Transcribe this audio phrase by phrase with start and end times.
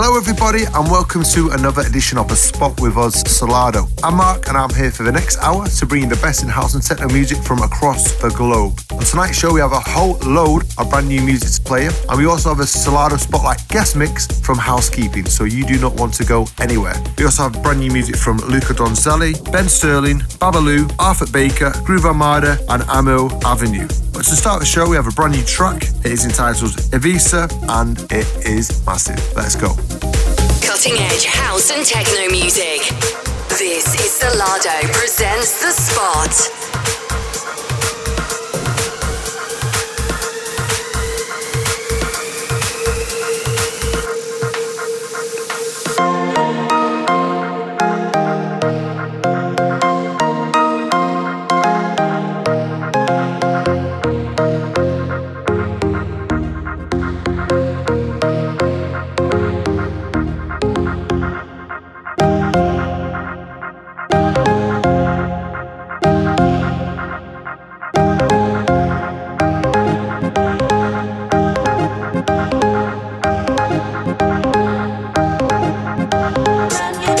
[0.00, 3.90] Hello, everybody, and welcome to another edition of The Spot with us, Solardo.
[4.04, 6.48] I'm Mark, and I'm here for the next hour to bring you the best in
[6.48, 8.78] house and techno music from across the globe.
[8.92, 12.16] On tonight's show, we have a whole load of brand new music to play, and
[12.16, 16.14] we also have a Solardo Spotlight guest mix from Housekeeping, so you do not want
[16.14, 16.94] to go anywhere.
[17.18, 22.04] We also have brand new music from Luca Donzelli, Ben Sterling, Babalu, Arthur Baker, Groove
[22.04, 23.88] Armada, and Amo Avenue.
[24.12, 25.82] But to start the show, we have a brand new track.
[26.04, 29.20] It is entitled Evisa, and it is massive.
[29.34, 29.74] Let's go.
[30.60, 32.80] Cutting edge house and techno music.
[33.58, 37.07] This is Solardo presents the spot.
[76.70, 77.17] around you.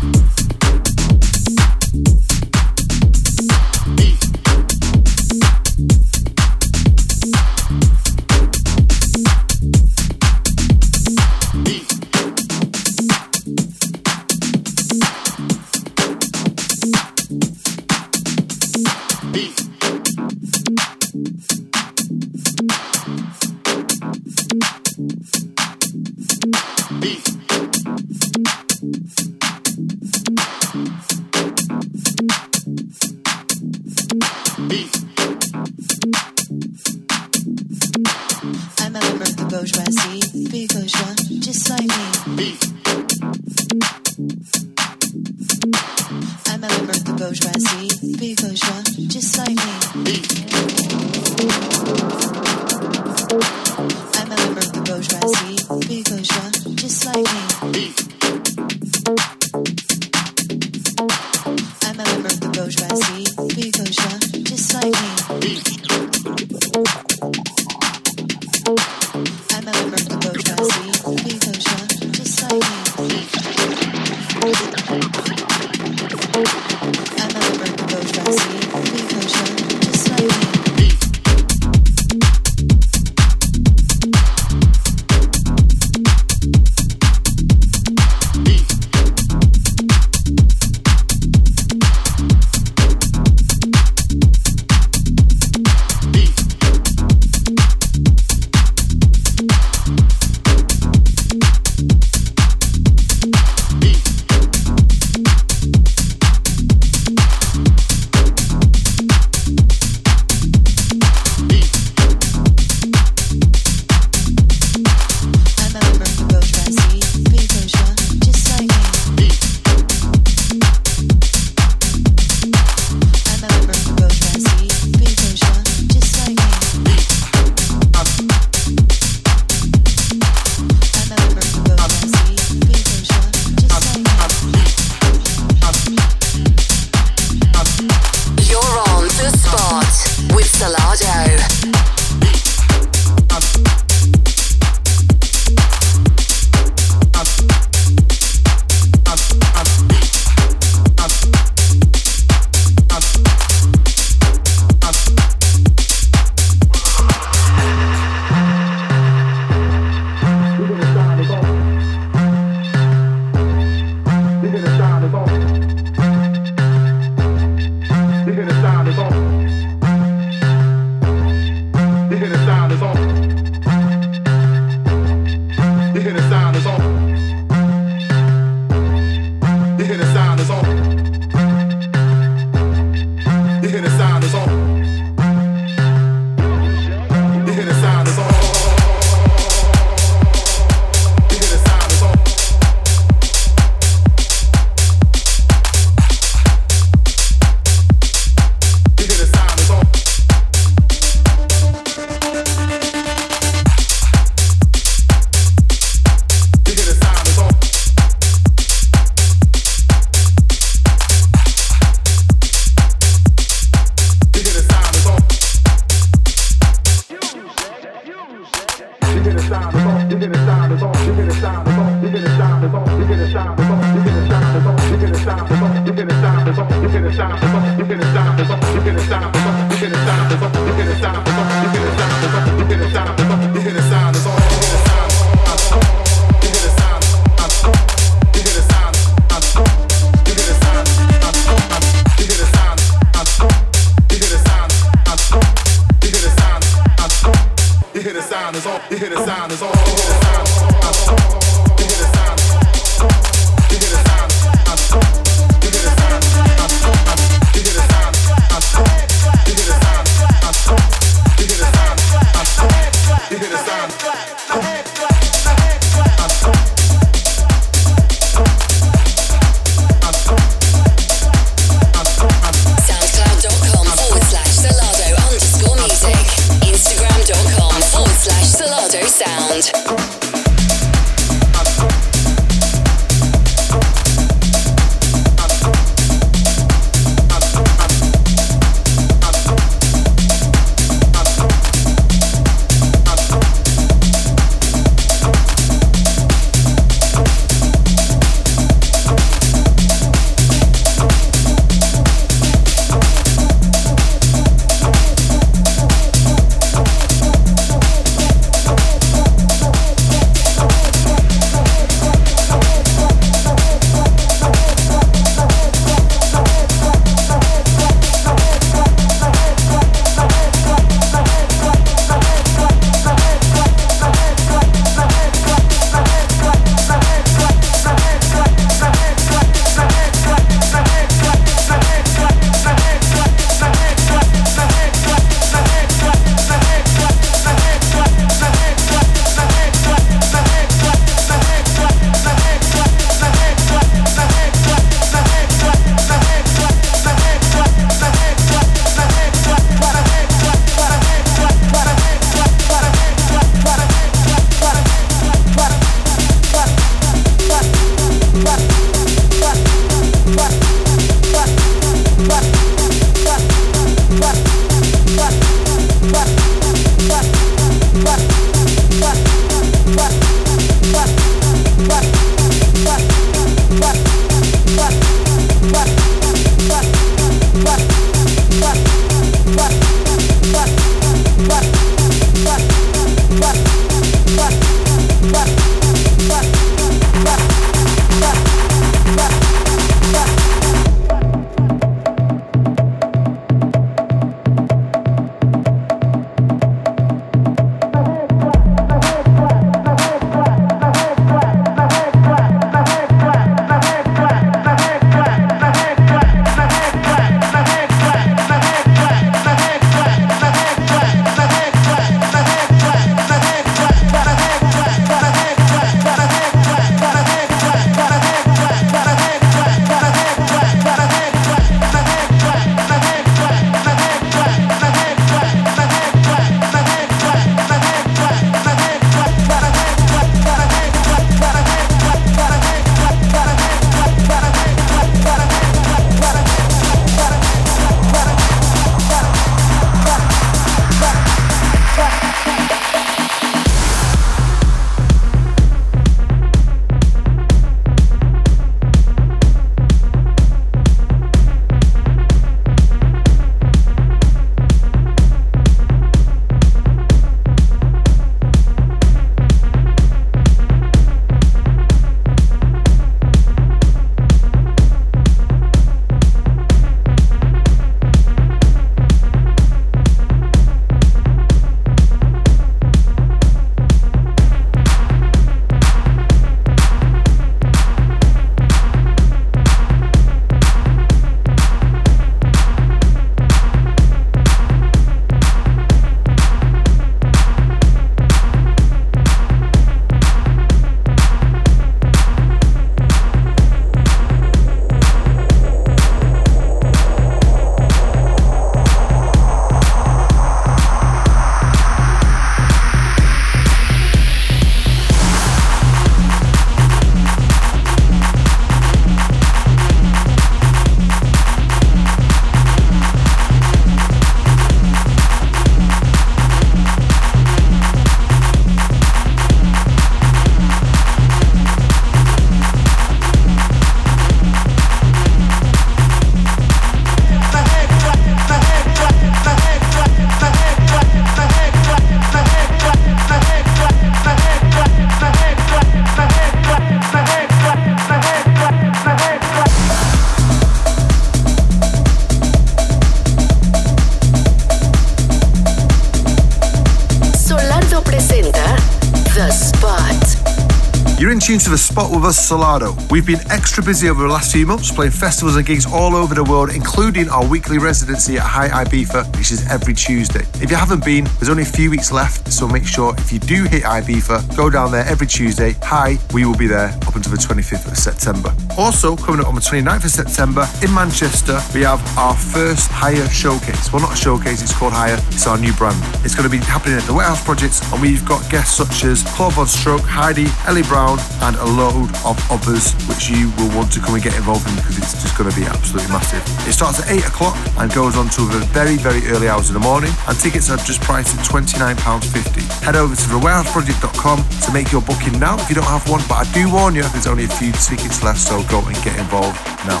[551.50, 552.94] Tuned to the spot with us, Solardo.
[553.10, 556.32] We've been extra busy over the last few months playing festivals and gigs all over
[556.32, 560.46] the world, including our weekly residency at High Ibiza, which is every Tuesday.
[560.62, 563.40] If you haven't been, there's only a few weeks left, so make sure if you
[563.40, 565.74] do hit Ibiza, go down there every Tuesday.
[565.82, 568.54] Hi, we will be there up until the 25th of September.
[568.78, 573.28] Also, coming up on the 29th of September in Manchester, we have our first Higher
[573.28, 573.92] Showcase.
[573.92, 575.98] Well, not a showcase, it's called Higher, it's our new brand.
[576.24, 579.24] It's going to be happening at the Warehouse Projects, and we've got guests such as
[579.34, 584.00] Claude VonStroke, Heidi, Eli Brown, and a load of others which you will want to
[584.00, 586.42] come and get involved in because it's just going to be absolutely massive.
[586.68, 589.74] It starts at 8 o'clock and goes on to the very, very early hours of
[589.74, 592.62] the morning, and tickets are just priced at £29.50.
[592.84, 596.46] Head over to thewarehouseproject.com to make your booking now if you don't have one, but
[596.46, 599.58] I do warn you, there's only a few tickets left, so go and get involved
[599.86, 600.00] now.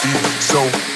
[0.00, 0.93] feel so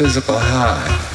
[0.00, 1.09] physical high.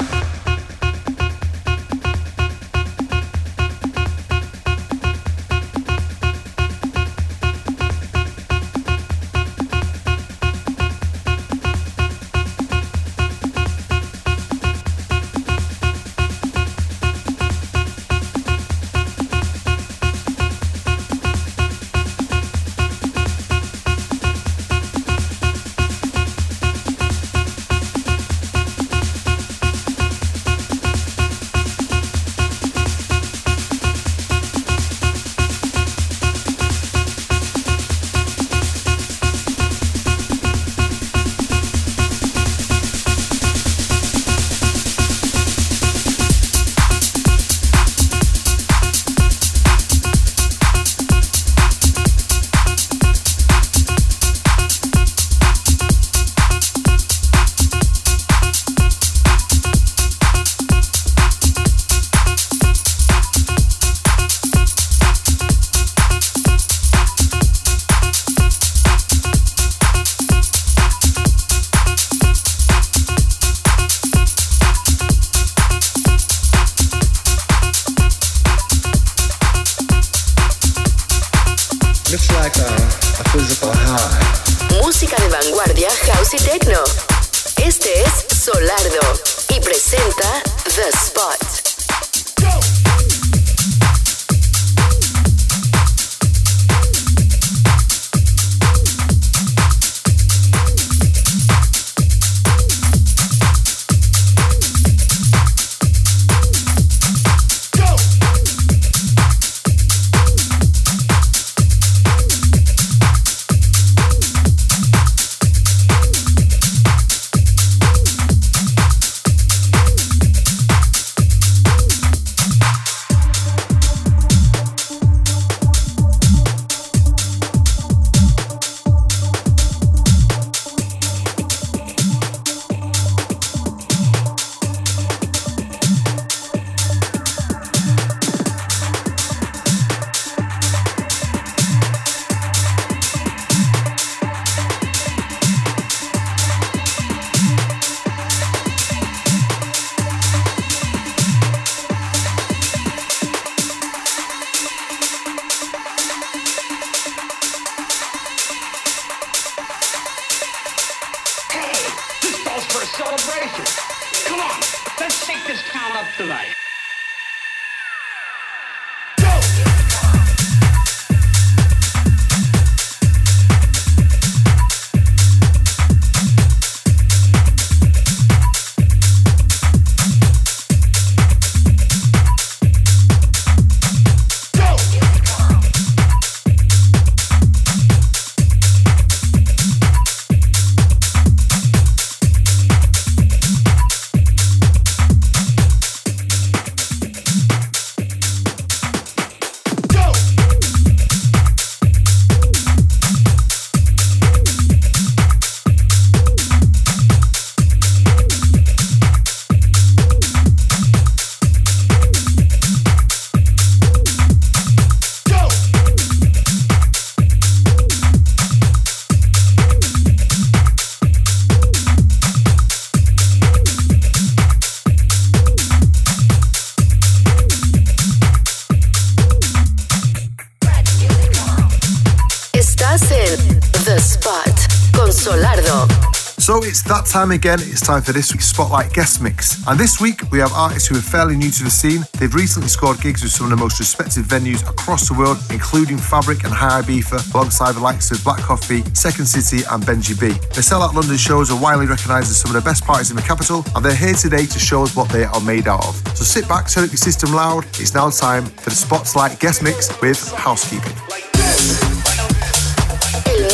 [237.16, 237.58] Time again.
[237.62, 239.66] It's time for this week's Spotlight guest mix.
[239.66, 242.04] And this week we have artists who are fairly new to the scene.
[242.20, 245.96] They've recently scored gigs with some of the most respected venues across the world, including
[245.96, 250.28] Fabric and High Ibiza, alongside the likes of Black Coffee, Second City, and Benji B.
[250.52, 253.22] Their sellout London shows are widely recognised as some of the best parties in the
[253.22, 255.96] capital, and they're here today to show us what they are made out of.
[256.18, 257.64] So sit back, turn up your system loud.
[257.80, 260.92] It's now time for the Spotlight guest mix with Housekeeping.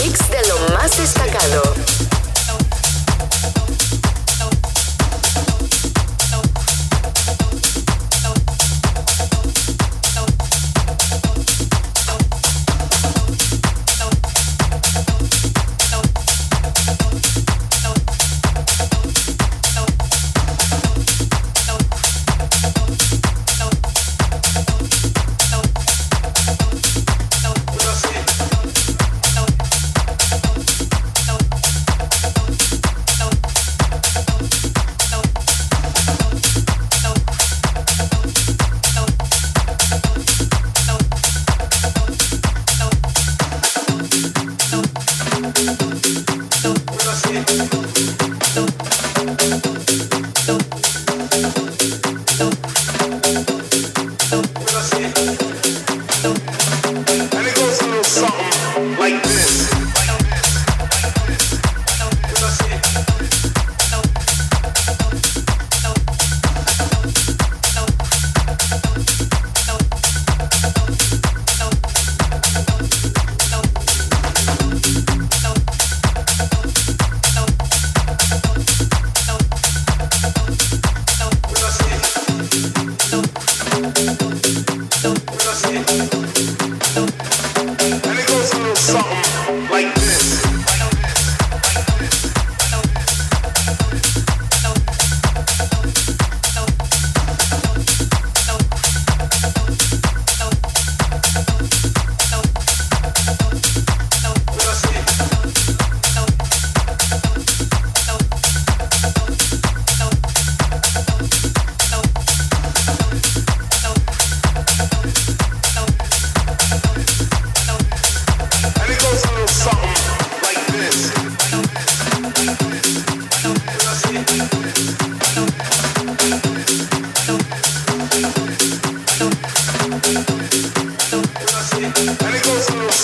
[0.02, 1.91] Mix de lo más destacado.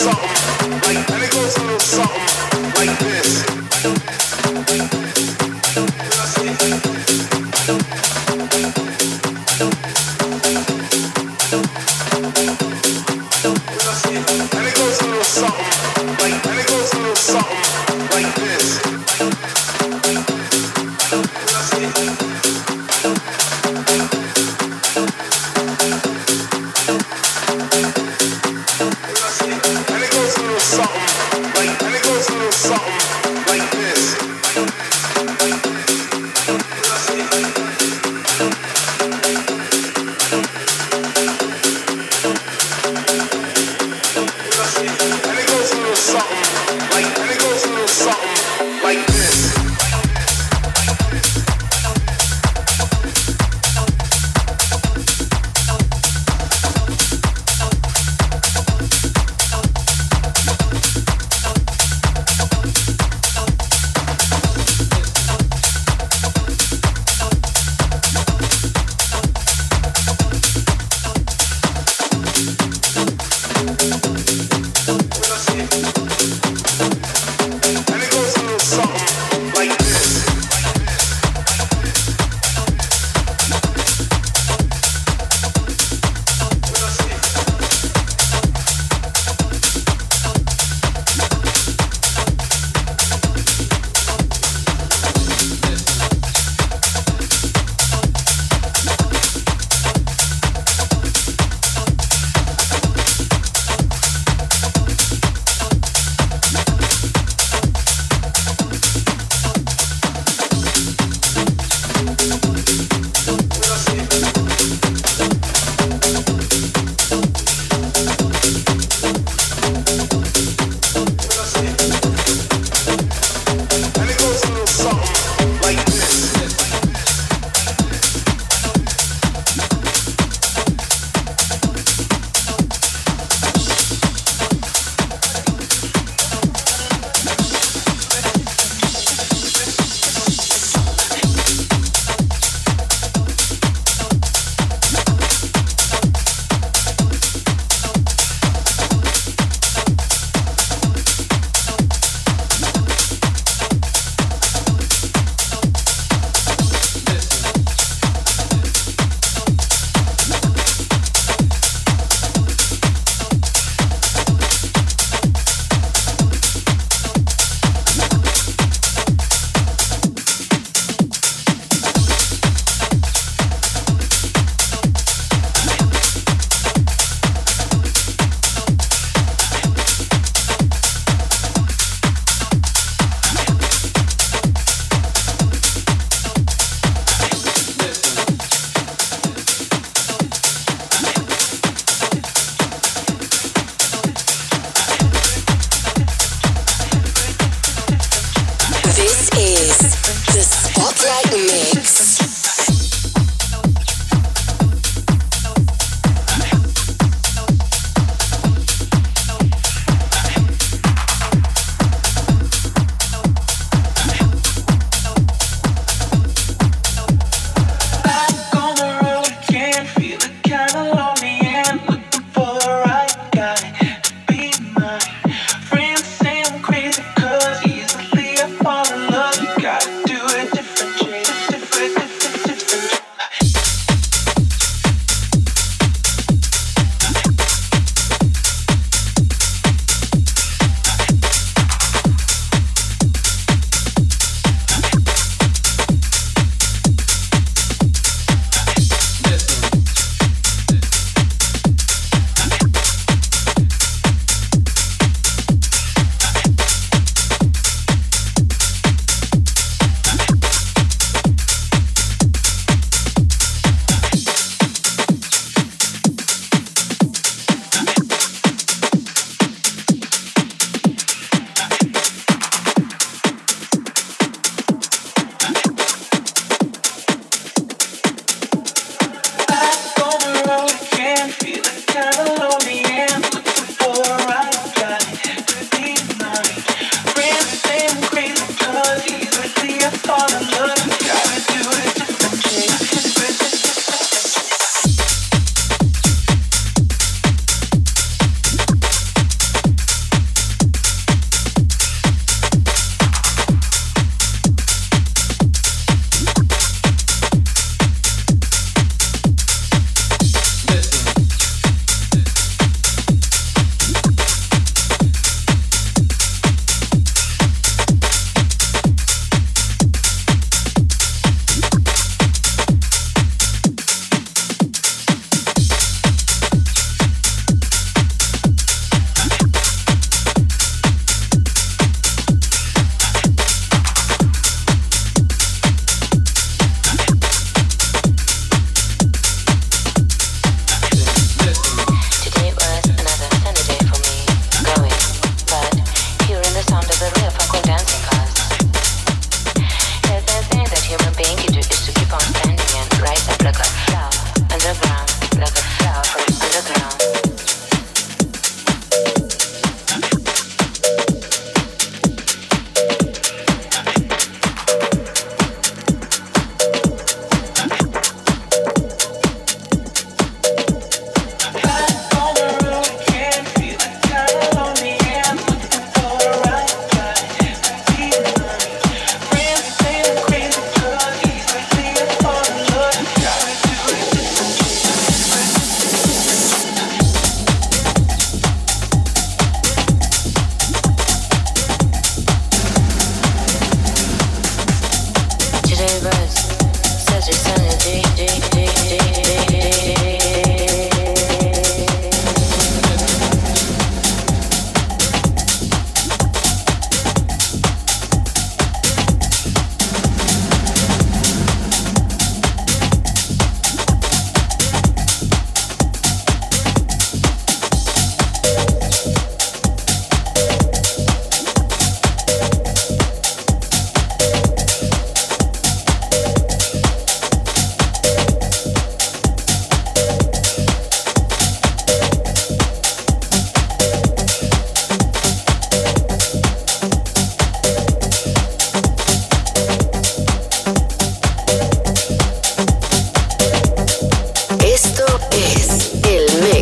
[0.08, 0.94] something.
[0.94, 2.37] Like, let me go through a little something.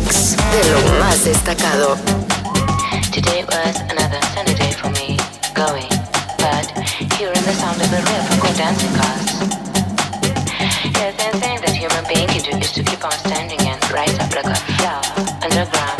[0.07, 1.97] mix de lo más destacado.
[3.11, 5.17] Today was another sunny day for me,
[5.53, 5.89] going,
[6.37, 6.65] but
[7.17, 9.27] hearing the sound of the river go dancing cars.
[10.95, 14.17] Yes, and thing that human being can do is to keep on standing and rise
[14.19, 15.03] up like a flower
[15.43, 15.96] underground.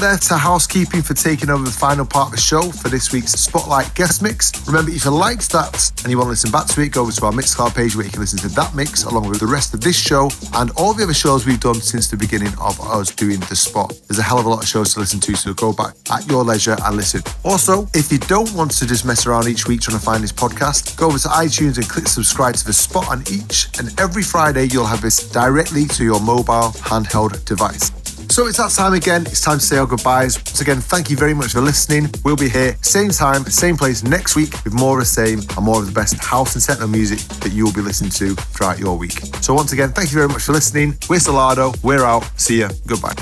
[0.00, 3.32] There to Housekeeping for taking over the final part of the show for this week's
[3.32, 4.50] Spotlight guest mix.
[4.66, 7.12] Remember, if you liked that and you want to listen back to it, go over
[7.12, 9.74] to our Mixcloud page where you can listen to that mix along with the rest
[9.74, 13.14] of this show and all the other shows we've done since the beginning of us
[13.14, 13.92] doing the spot.
[14.08, 16.26] There's a hell of a lot of shows to listen to, so go back at
[16.30, 17.20] your leisure and listen.
[17.44, 20.32] Also, if you don't want to just mess around each week trying to find this
[20.32, 24.22] podcast, go over to iTunes and click subscribe to the spot on each, and every
[24.22, 27.99] Friday you'll have this directly to your mobile handheld device.
[28.30, 29.22] So it's that time again.
[29.22, 30.36] It's time to say our goodbyes.
[30.36, 32.08] Once again, thank you very much for listening.
[32.24, 35.64] We'll be here, same time, same place next week with more of the same and
[35.64, 38.78] more of the best house and techno music that you will be listening to throughout
[38.78, 39.18] your week.
[39.42, 40.96] So once again, thank you very much for listening.
[41.08, 41.72] We're Salado.
[41.82, 42.22] We're out.
[42.40, 42.70] See ya.
[42.86, 43.14] Goodbye.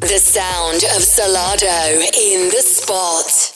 [0.00, 3.55] The sound of Salado in the spot.